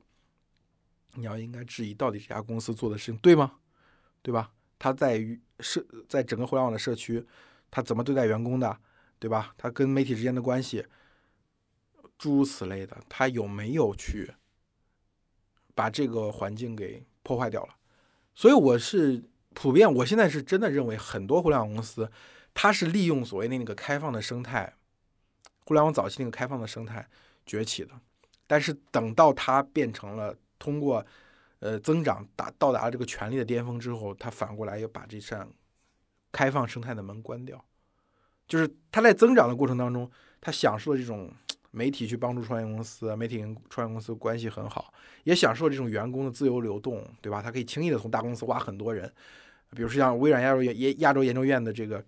[1.15, 3.55] 你要应该质疑到底这家公司做的事情对吗？
[4.21, 4.53] 对吧？
[4.77, 7.25] 它在于社，在整个互联网的社区。
[7.71, 8.79] 它怎么对待员工的，
[9.19, 9.53] 对吧？
[9.55, 10.83] 它跟媒体之间的关系，
[12.17, 14.33] 诸如此类的，它有没有去
[15.79, 17.73] 把这个环境给破坏掉了？
[18.35, 22.11] 所以我是普遍，我现在是真的认为，很多互联网公司，
[22.53, 24.73] 它是利用所谓的那个开放的生态，
[25.63, 27.07] 互联网早期那个开放的生态
[27.45, 27.91] 崛起的。
[28.45, 31.05] 但是等到它变成了通过
[31.59, 35.49] 呃增长达到达了这个权力的巅峰之后，它反过来又把这扇。
[36.31, 37.65] 开放生态的门关掉，
[38.47, 40.07] 就是它在增长的过程当中，
[40.39, 41.33] 它享受了这种
[41.71, 47.41] 媒体去帮助创业公司，媒体跟创业公司关系很好，也享受这种员工的自由流动，对吧？
[47.41, 49.11] 他可以轻易的从大公司挖很多人，
[49.75, 52.03] 比如说像微软亚洲研亚洲研究院的这个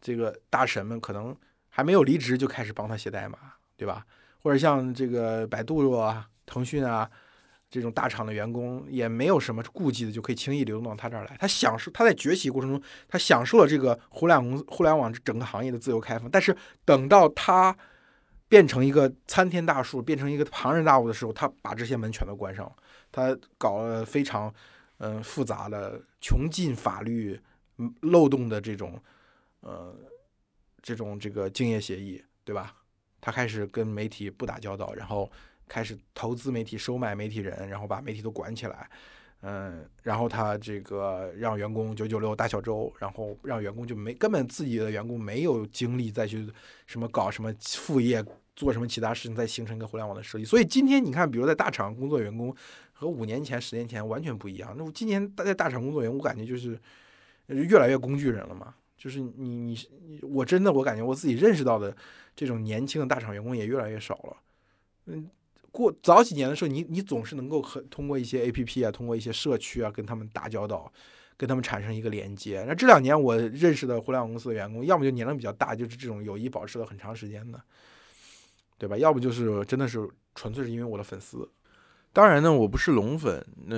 [0.00, 1.36] 这个大神们，可能
[1.68, 3.38] 还没有离职就开始帮他写代码，
[3.76, 4.04] 对吧？
[4.42, 7.10] 或者像这个百度啊、腾讯啊。
[7.74, 11.34] 这种大厂的员工也没有什么顾忌的，就可以轻易流动到他这儿来。
[11.40, 16.30] 他享受他在崛起过程中，他享受了这个互联网公互联网整个行业的自由开放。
[16.30, 17.74] 但是等到他
[18.52, 22.76] 变成一个参天大树，变成一个庞然大物的时候，他把这些门全都关上了。
[23.10, 24.52] 他搞了非常
[24.98, 27.40] 嗯复杂的、穷尽法律
[28.02, 29.00] 漏洞的这种
[29.60, 29.96] 呃
[30.82, 32.74] 这种这个竞业协议，对吧？
[33.22, 35.32] 他开始跟媒体不打交道，然后。
[35.68, 38.90] 开始投资媒体、收买媒体人，然后把媒体都管起来，
[39.40, 46.46] 嗯，然后他这个让员工九九六大小周，然后让员工就没根本自己的员工没有精力再去
[46.86, 48.22] 什么搞什么副业，
[48.62, 50.44] 做什么其他事情，再形成一个互联网的设计。
[50.44, 52.54] 所以今天你看，比如在大厂工作员工
[52.92, 54.72] 和五年前、十年前完全不一样。
[54.78, 56.78] 那我今年在大厂工作员，我感觉就是
[57.48, 58.74] 越来越工具人了嘛。
[58.96, 61.96] 就是你你你，我真的我感觉我自己认识到的
[62.36, 64.36] 这种年轻的大厂员工也越来越少了，
[65.06, 65.28] 嗯。
[65.72, 70.92] 过早几年的时候，你你总是能够和通过一些 A P P 啊，通过一些社区啊，跟他们打交道，
[71.34, 72.62] 跟他们产生一个连接。
[72.68, 77.58] 那这两年我认识的互联网公司的员工，要么就年龄比较大，就是这种友谊保持了很长时间的，
[78.82, 78.98] 对吧？
[78.98, 81.48] 要不就是真的是纯粹是因为我的粉丝。
[82.12, 83.40] 当然呢，我不是龙粉。
[83.66, 83.76] 那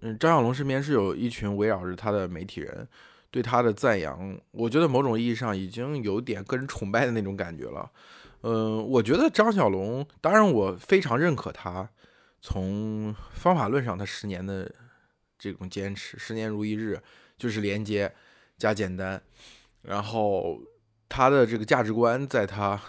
[0.00, 2.88] 嗯，张小龙身边是有一群围绕着他的媒体人，
[3.30, 7.90] 对他的赞扬，我觉得某种意义上已经有点个人崇拜的那种感觉了。
[8.40, 11.86] 嗯，我觉得张小龙，当然我非常认可他，
[12.40, 14.74] 从方法论上，他十年的
[15.38, 16.98] 这种坚持，十年如一日，
[17.36, 18.10] 就是连接
[18.56, 19.22] 加简单，
[19.82, 20.58] 然后
[21.10, 22.80] 他的这个价值观，在他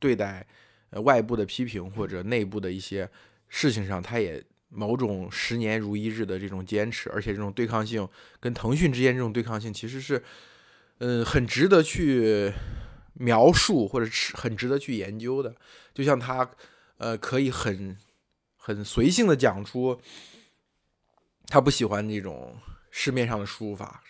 [0.00, 0.44] 对待
[0.90, 3.08] 外部的批评或者内部的一些
[3.48, 10.22] 事情上，他也某种十年如一日的这种坚持，而且这种对抗性跟腾讯之间这种对抗性，其实是，
[10.98, 12.52] 嗯，很值得去。
[13.14, 15.54] 描述或者是很值得去研究的，
[15.92, 16.48] 就像他，
[16.96, 17.94] 呃，可以很
[18.56, 20.00] 很随性的讲出，
[21.48, 22.56] 他不喜欢这种
[22.90, 24.02] 市面上的输入法，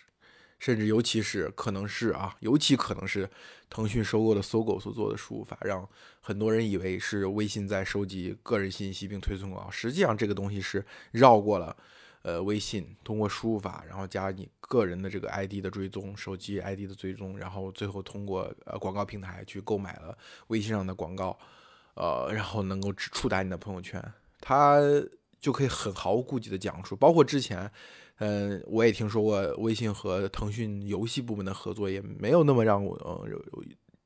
[0.59, 3.29] 甚至尤其是可能是啊，尤其可能是
[3.71, 5.87] 腾讯收购的搜狗所做的输入法，让
[6.19, 11.75] 很多人以为是微信在收集个人信息并推送广告，实际上这个东西是绕过了。
[12.23, 20.15] 呃，微信通过输入法，然后加你个人的这个 ID 的追踪，手机 ID 的追踪，然后最后通过呃广告平台去购买了
[20.47, 21.35] 微信上的广告，
[21.95, 23.99] 呃，然后能够触达你的朋友圈，
[24.39, 24.79] 他
[25.39, 26.95] 就可以很毫无顾忌的讲述。
[26.95, 27.71] 包括之前，
[28.23, 33.27] 嗯，我也听说过微信和腾讯游戏部门的合作也没有那么让我呃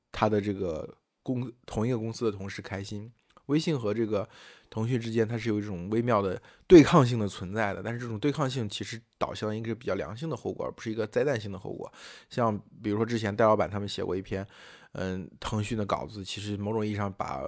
[0.09, 3.11] 他的这个公同一个公司的同事开心。
[3.47, 4.27] 微信和这个
[4.69, 7.83] 腾讯之间，它是有一种微妙的对抗性的存在的。
[7.83, 11.91] 但是这种对抗性其实导向一个比较良性的后果，而不是一个灾难性的后果。
[12.29, 14.47] 像比如说之前戴老板他们写过一篇，
[14.93, 17.41] 嗯，腾讯的稿子，其实某种意义上把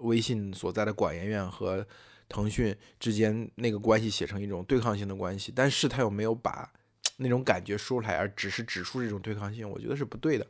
[0.00, 1.86] 微信所在的管研院和
[2.28, 6.70] 腾讯之间那个关系写成一种对抗性的关系，但是他又没有把
[7.16, 10.46] 那种感觉说出来，而只是指出这种对抗性，我觉得是不对的。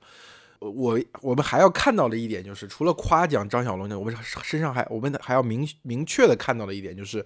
[0.60, 7.24] 我我们还要看到的一点就是，除了夸奖张小龙，我们身上还我们还要明明确的看到的一点就是，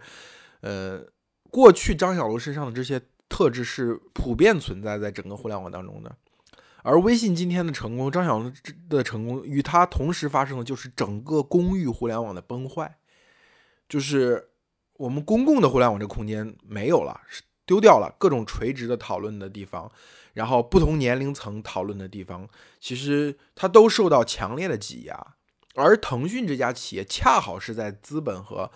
[0.61, 1.03] 呃，
[1.51, 6.15] 过去张小龙身上的这些特质是普遍存在在整个互联网当中的，
[6.83, 8.53] 而微信今天的成功，张小龙
[8.91, 12.99] 的成功与他同时发生的就是整个公域互联网的崩坏，
[13.93, 14.49] 就是
[14.95, 17.21] 我们公共的互联网这空间没有了，
[17.67, 19.93] 丢掉了各种垂直的讨论的地方。
[20.33, 22.49] 然后不同年龄层讨论的地方，
[22.81, 25.37] 其实它都受到强烈的挤压，
[25.75, 28.71] 而腾讯这家企业恰好是在资本和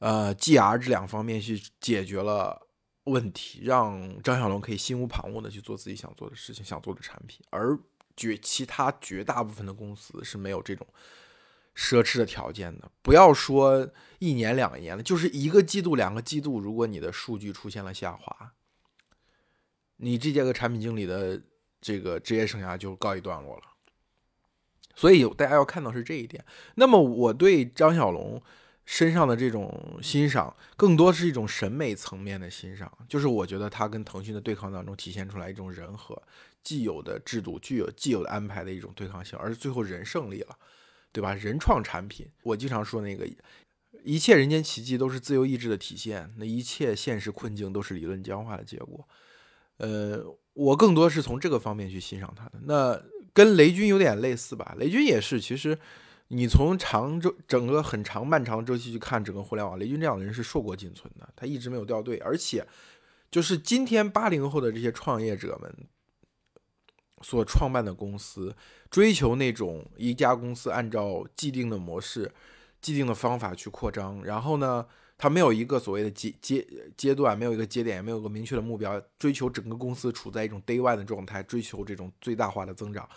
[0.00, 2.66] 呃 GR 这两方面去解决了
[3.04, 7.78] 问题，让张小龙可以心无旁骛的去做自己想做的事情、想做的产品，而
[8.16, 10.84] 绝其他绝大部分的公司是没有这种
[11.76, 12.90] 奢侈的条件的。
[13.02, 18.52] 不要说一年两年了，就是一个季度、两个季度，如果你的数据出现了下滑。
[19.98, 21.40] 你这届个产品经理的
[21.80, 23.62] 这个职业生涯就告一段落了，
[24.94, 26.44] 所以大家要看到是这一点。
[26.74, 28.42] 那么我对张小龙
[28.84, 36.22] 身上的这种欣赏，更多是一种审美层面的欣赏，就是我觉得他跟腾讯的对抗当中体现出来一种人和
[36.62, 40.58] 既有的制度、具有既有的安排的一种对抗性，而最后人胜利了，
[41.12, 41.34] 对吧？
[41.34, 43.26] 人创产品，我经常说那个
[44.04, 49.08] 一切人间奇迹都是自由意志的体现，那一切现实困境都是理论僵化的结果。
[49.78, 52.52] 呃，我更多是从这个方面去欣赏他的。
[52.64, 54.74] 那跟雷军有点类似吧？
[54.78, 55.78] 雷军也是，其实
[56.28, 62.16] 你从长周整个很长漫长周期去看整个互联网，雷军这样的人是硕果仅存的，他一直没有掉队。
[62.18, 62.66] 而且，
[63.30, 65.74] 就是今天八零后的这些创业者们
[67.22, 68.54] 所创办的公司，
[68.90, 72.32] 追求那种一家公司按照既定的模式、
[72.80, 74.86] 既定的方法去扩张，然后呢？
[75.18, 76.62] 他没有一个所谓的阶阶
[76.94, 83.08] 阶段，没有一个节点，也没有个明确的目标，追求整个公司处在一种 day one 的状态，追求这种最大化的增长。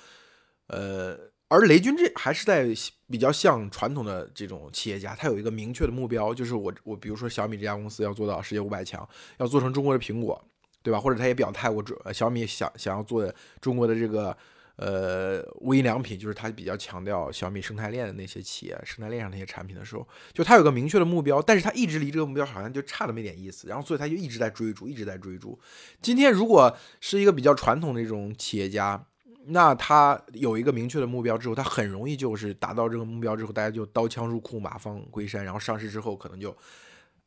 [0.67, 2.69] 呃，而雷军这还是在
[3.09, 9.05] 比较像传统的这种企业家，他有一个明确的目标，就是我我比如说小米这家公司要做到世界五百强，
[9.38, 10.41] 要做成中国的苹果，
[10.84, 11.00] 对吧？
[11.00, 14.36] 或者他也表态过，小米想想要做中国的这个。
[14.82, 25.60] 呃，无印良品就是他比较强调小米生态链的那些企业，生态链上那些产品的时候，就他有个明确的目标，但是他一直离这个目标好像就差那么一点意思，然后所以他就一直在追逐，一直在追逐。
[26.02, 29.06] 今天如果是一个比较传统的这种企业家，
[29.48, 36.56] 那他有一个明确的目标之后，他很容易就是达到这个目标之后，大家就刀枪入库，马放归山，然后上市之后可能就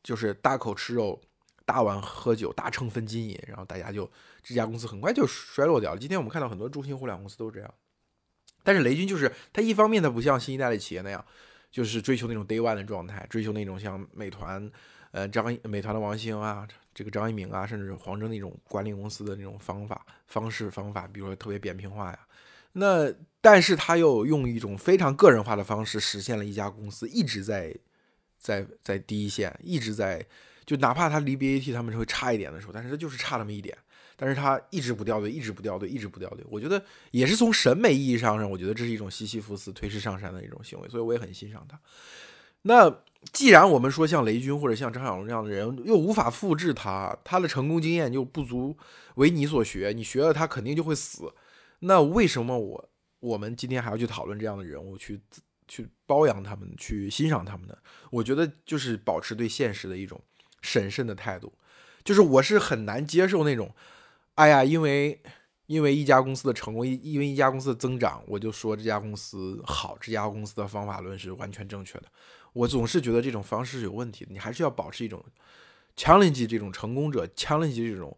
[0.01, 1.21] 就是大口吃肉。
[1.65, 4.09] 大碗喝酒，大秤分金银，然后大家就
[4.43, 5.99] 这家公司很快就衰落掉了。
[5.99, 7.73] 今天我们看到很多中型互联网公司都是这样，
[8.63, 11.25] 但是雷军就是他一方面他不像新一代的企业那样，
[11.71, 14.69] 就是追求那种 day one 的状态，追求那种像美团，
[15.11, 22.19] 呃张美团的王兴啊，这个张一鸣啊，甚至黄峥那种管理公司的那种方法方式方法，比如说特别扁平化呀。
[22.73, 27.73] 那但是他又用一种非常个人化的方式，实现了一家公司一直在
[28.37, 30.25] 在在第一线，一直在。
[30.65, 33.77] 就哪怕他离 BAT 他们是会差一点的时候，但是他就是差那么一点，
[34.15, 36.43] 但是他一直不掉队，一直不掉队，一直不掉队。
[36.49, 41.79] 我觉得也是从审美意义上上，我觉得这是一种西西弗斯推势上山的一种行为，所以我也很欣赏他。
[42.63, 43.01] 那
[43.33, 48.77] 既然我们说像雷军或者像张小龙这样的人又无法复制他，他的成功经验就不足
[49.15, 51.33] 为你所学，你学了他肯定就会死。
[51.79, 55.19] 那为什么我我们今天还要去讨论这样的人物，去
[55.67, 57.75] 去包养他们，去欣赏他们呢？
[58.09, 60.21] 我觉得就是保持对现实的一种。
[60.63, 61.53] 审慎的态度，
[62.03, 63.69] 就是我是很难接受那种，
[64.35, 65.21] 哎呀，因为
[65.67, 72.05] 因为一家公司的成功，因因为一家公司的增长，我就说这家公司好，这家公司的方法论是完全正确的。
[72.53, 74.31] 我总是觉得这种方式是有问题的。
[74.31, 75.23] 你还是要保持一种
[75.97, 78.17] challenge 这种成功者，challenge 这种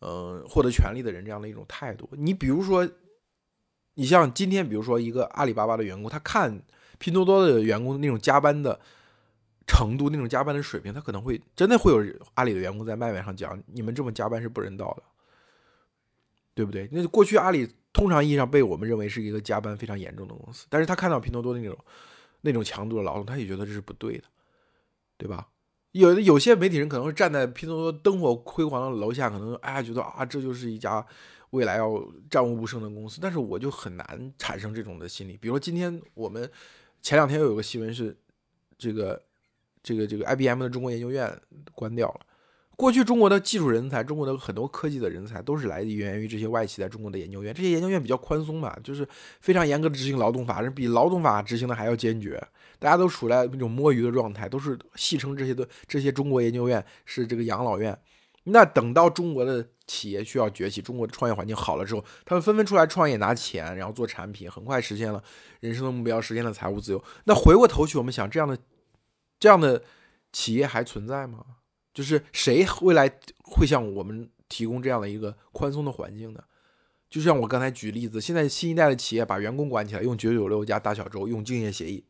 [0.00, 2.08] 呃获得权利的人这样的一种态度。
[2.12, 2.86] 你比如说，
[3.94, 6.62] 你像今天，比如说一个阿里巴巴的员工，他看
[6.98, 8.78] 拼多多的员工那种加班的。
[9.66, 15.02] 程度那种加班的水平，他可能会真的会有阿里的员工在麦麦上讲，你们这么加班是不人道的，
[16.54, 16.88] 对不对？
[16.92, 21.76] 那过去阿里通常意义上被我们认为是一个加班非常严重的公司，但是他看到拼多多那种
[22.42, 24.24] 那种强度的劳动，他也觉得这是不对的，
[25.16, 25.48] 对吧？
[25.90, 31.04] 有的有些媒体人可能会站在拼多多灯火辉煌的楼下，可能哎呀觉得啊这就是一家
[31.50, 35.36] 未来要战无不胜的公司，但是我就很难产生这种的心理。
[35.36, 36.48] 比如说今天我们
[37.02, 38.16] 前两天又有个新闻是。
[38.78, 39.18] 这个
[39.86, 41.32] 这个这个 IBM 的中国研究院
[41.72, 42.20] 关掉了。
[42.74, 47.54] 过去中国的技术人才，中国的很多科技的人才都是来源于这些外企在中国的研究院。
[47.54, 49.06] 这些研究院比较宽松嘛，就是
[49.40, 52.42] 非常严格的执行劳动法，比劳动法执行的还要坚决。
[52.80, 57.96] 大家都处在那种摸鱼的状态，都是戏称这些的这些中国研究院是这个养老院。
[58.48, 65.22] 那等到中国的企业需要崛起，中国的创业环境好了之后，他们纷纷出来创业拿钱，然后做产品，很快实现了
[65.60, 67.02] 人生的目标，实现了财务自由。
[67.24, 68.56] 那回过头去，我们想，这样的
[69.38, 69.82] 这样的
[70.32, 71.44] 企业还存在吗？
[71.92, 73.10] 就是谁未来
[73.42, 76.42] 会向我们提供这样的一个宽松的环境呢？
[77.08, 82.04] 就像我刚才举例子，现在新一代的企业把员工管起来，用九九六加大小周，用竞业协议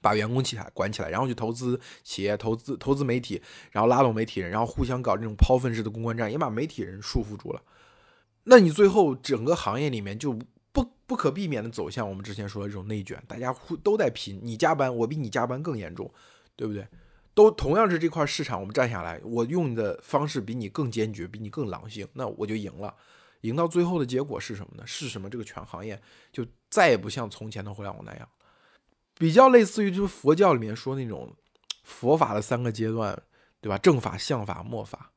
[0.00, 3.40] 把员工起来管起来，然后去投资企业、投资投资媒体，
[3.70, 7.62] 然后拉拢媒体人，然后互相搞这种抛粪式的公关战，也把媒体人束缚住了。
[8.44, 10.38] 那你最后整个行业里面就
[10.72, 16.12] 不不可避免的走向我们之前说的这种内卷，大家互都在拼，你加班，我比你加班更严重，
[16.58, 16.84] 对不对？
[17.34, 22.92] 都同样是这块市场，我们占下来，我用的方式比你更坚决，比你更狼性，那我就赢了。
[23.42, 24.82] 赢到最后的结果是什么呢？
[24.84, 25.30] 是什么？
[25.30, 26.02] 这个全行业
[26.32, 28.28] 就再也不像从前的互联网那样，
[29.14, 31.32] 比较类似于就是佛教里面说那种
[31.84, 33.16] 佛法的三个阶段，
[33.60, 33.78] 对吧？
[33.78, 35.12] 正法、相法、末法。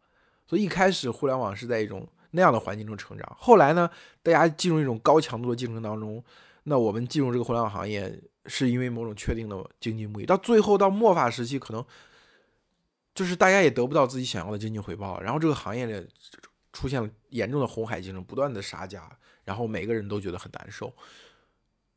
[0.45, 3.89] 所以一开始互联网是在一种那样的环境中成长，后来呢，
[4.21, 6.23] 大家进入一种高强度的竞争当中，
[6.65, 11.85] 那我们进入这个互联网行业是因为某种确定的经济目的，到最后到末法时期可能。
[13.13, 16.07] 就是大家也得不到自己想要的经济回报，然后这个行业里
[16.71, 20.95] 出现了严重的红海竞争，不断的杀价，然后每个人都觉得很难受。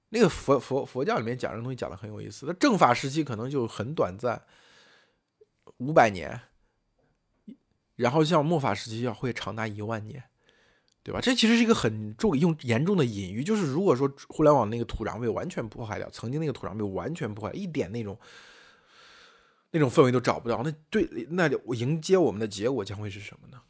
[0.08, 4.42] 那个佛佛佛教里面讲这个东西讲的很有意思，那正法时期可能就很短暂，
[5.76, 6.40] 五百年，
[7.94, 10.24] 然后像末法时期要会长达一万年，
[11.04, 11.20] 对吧？
[11.20, 18.18] 这其实是一个很重用严重的隐喻，就是如果说互联网那个土壤被完全破坏掉，曾经那个土壤被完全破坏，一点那种。
[19.76, 23.60] 那种氛围都找不到，那对，那我迎接我们的结果将会是什么呢？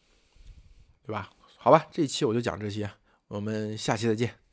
[1.03, 1.31] 对吧？
[1.57, 2.91] 好吧，这一期我就讲这些，
[3.27, 4.44] 我们下期再见。